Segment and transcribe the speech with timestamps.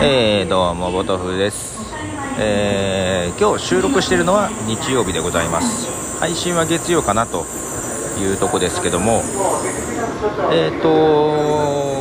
[0.00, 1.94] えー、どうもボトフです、
[2.38, 6.18] えー、今日収録しているのは日曜日でございます。
[6.18, 7.44] 配信は月曜かなと
[8.18, 9.22] いうとこですけども。
[10.52, 10.88] えっ、ー、と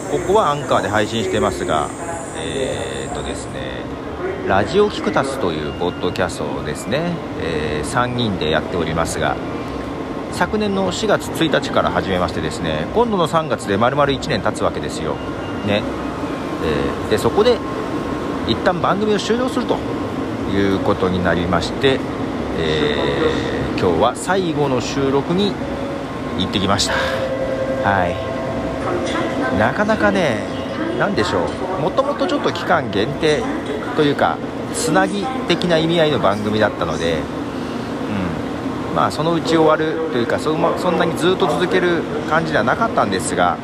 [0.09, 1.89] ここはアンカーで配信してますが
[2.37, 3.81] えっ、ー、とですね
[4.47, 9.35] ラジオキクタスというポッドキャストをですね、えー、3人でやっておりますが
[10.31, 15.15] 昨年の4月1日から始めましてですね今度の3月で丸々1年経つわけですよ。
[15.65, 15.83] ね、
[16.63, 17.57] えー、でそこで
[18.47, 19.77] 一旦番組を終了すると
[20.51, 21.99] いうことになりまして、
[22.59, 25.53] えー、今日は最後の収録に
[26.37, 26.93] 行ってきました。
[27.89, 29.57] はい。
[29.57, 30.43] なかなかね
[30.99, 31.45] 何でしょ
[31.79, 31.81] う。
[31.81, 33.41] もともとちょっと期間限定
[33.95, 34.37] というか
[34.73, 37.19] つなぎ的な意味合いの番組だったので、
[38.89, 38.95] うん。
[38.95, 43.57] まあ、そのうち終わるというかそそんなにずっと続ける感じではなかったんですが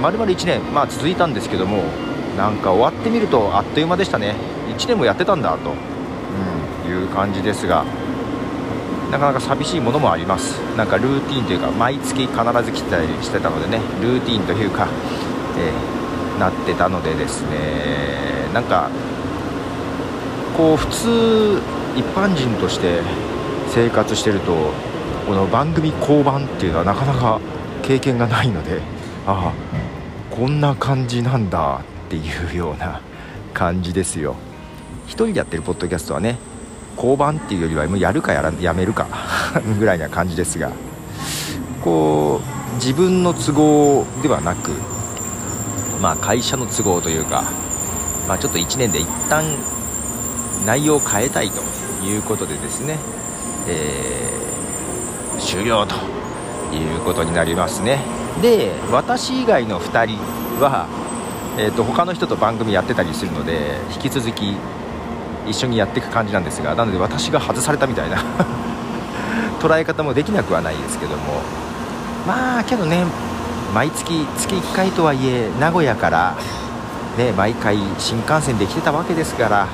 [0.00, 1.82] 丸々1年、まあ、続いたんですけども
[2.36, 4.34] なんか終わってみるとあっという間でしたね。
[4.76, 5.70] 1年もやってたんだと、
[6.86, 7.84] うん、いう感じですが
[9.10, 10.58] なかなか寂しいものもあります。
[10.76, 12.32] なんかルーティンというか毎月必
[12.64, 14.88] ず来たりしてたのでねルーティンというか、
[15.58, 18.88] えー、なってたのでですねなんか
[20.56, 21.60] こう普通
[21.96, 23.00] 一般人として
[23.68, 24.72] 生活してると
[25.26, 27.40] この番組降板っていうのはなかなか
[27.82, 28.80] 経験がないので
[29.26, 29.83] ああ
[30.34, 33.00] こんな感じなんだっていうような
[33.52, 34.34] 感じですよ。
[35.06, 36.38] 1人でやってるポッドキャストはね
[36.96, 39.06] 交番っていうよりはもうやるかやらやめるか
[39.78, 40.72] ぐらいな感じですが
[41.84, 44.72] こう自分の都合ではなく
[46.02, 47.44] まあ会社の都合というか、
[48.26, 49.44] まあ、ちょっと1年で一旦
[50.66, 51.60] 内容を変えたいと
[52.04, 52.98] いうことでですね、
[53.68, 56.23] えー、終了と
[56.76, 58.00] いうことになりますね。
[58.42, 60.18] で私以外の2人
[60.60, 60.86] は
[61.56, 64.56] えーと、他の人と番組やってたりするので引き続き
[65.46, 68.16] 一緒にやっていく感じなんですがなので私が外されたみたいな
[69.60, 71.40] 捉え方もできなくはないですけども。
[72.26, 73.04] まあけどね
[73.74, 76.34] 毎月月1回とはいえ名古屋から
[77.18, 79.66] ね毎回新幹線で来てたわけですから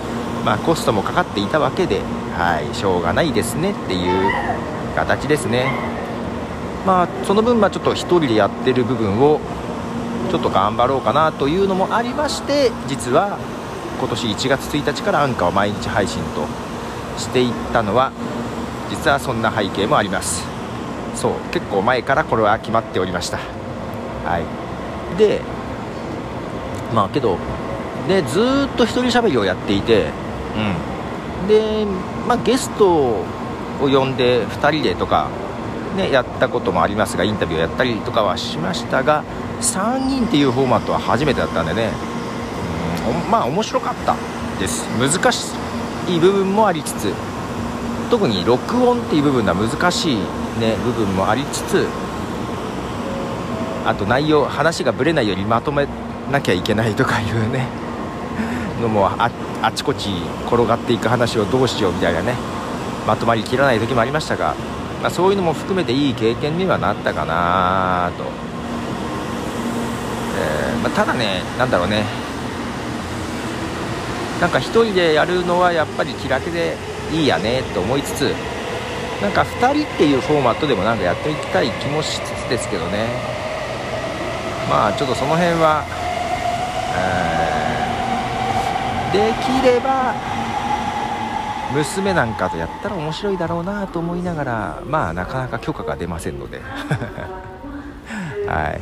[0.45, 2.01] まあコストもかかっていたわけで
[2.37, 4.33] はいしょうがないですねっていう
[4.97, 5.67] 形ですね。
[6.87, 9.41] まあその分まあちょっと1人でやってる部分を
[10.31, 13.39] ちょっと頑張ろうかなというのもありまして実は
[13.99, 16.47] 今年1月1日からアンカーを毎日配信と
[17.19, 18.13] していったのは
[18.89, 20.45] 実はそんな背景もあります。
[21.15, 23.39] そう結構前からこれは決まっておりました。
[24.25, 25.19] はい。
[25.19, 25.41] で
[26.95, 27.37] まあけど
[28.09, 30.07] でずっと一人喋りをやっていて
[31.43, 31.49] うん。
[31.49, 31.85] で
[32.27, 33.25] まあゲストを
[33.81, 35.29] 呼んで2人でとか
[35.97, 39.25] ねやったこともありますがインタビューをやったりとかはしましたが
[39.61, 41.91] 3人っていうフォーマットは初めてだったんでね
[43.25, 44.17] うんまあ面白かった
[44.59, 44.85] です。
[44.99, 45.55] 難し
[46.09, 47.13] い部分もありつつ
[48.11, 50.17] 特に録音っていう部分では難しい、
[50.61, 51.87] ね、部分もありつつ
[53.87, 55.87] あと内容話がぶれないようにまとめ
[56.31, 57.67] なきゃいけないとかいうね
[58.81, 59.31] のもあ
[59.63, 60.11] あちこち
[60.47, 62.35] 転がっていく話をどうしようみたいなね
[63.07, 64.55] まとまりきらない時もありましたが、
[65.01, 68.25] まあ、そういうのも含めていい経験にはなったかなと。
[70.39, 72.05] えー、まあ、ただね、なんだろうね、
[74.41, 76.77] なんか1人でやるのはやっぱり気楽で
[77.13, 78.35] いいやねと思いつつ、
[79.21, 83.07] なんか2人っていうフォーマットでもなんかやっていきたい気もしつつですけどね、
[84.71, 85.85] まあちょっとその辺は、
[86.97, 90.15] えー、できれば、
[91.73, 96.61] 娘なんかとやったら面白いだろうなと思いながらまあなかなか許可が出ませんので。
[98.47, 98.81] はい。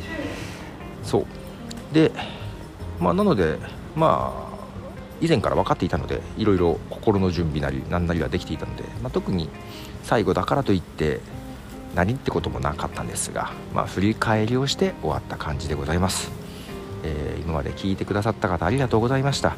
[1.03, 1.95] そう。
[1.95, 2.13] で、
[3.01, 3.59] まあ、なので、
[3.97, 4.49] まあ、
[5.21, 9.49] 以前から分かっていたのでいろいろ心の準備なり何なりはできていたので、まあ、特に
[10.05, 11.21] 最後だからといって
[11.95, 16.31] 何ってこともなかったんですが、まあ、振り返りをして終わった感じでございます、
[17.03, 19.57] えー、今まで聞いてくださった方ありがとうございました、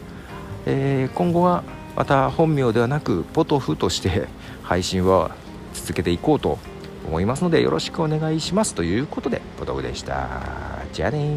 [0.67, 1.63] えー、今後は
[2.01, 4.27] また本名ではなくポトフとして
[4.63, 5.37] 配信は
[5.75, 6.59] 続けていこうと
[7.07, 10.31] 思いますのでよろしくお願いしますということでポトフでした。
[10.95, 11.37] じゃあね